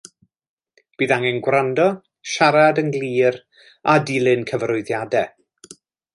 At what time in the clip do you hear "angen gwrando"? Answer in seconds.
1.17-1.85